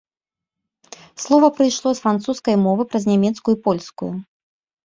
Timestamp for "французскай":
2.05-2.55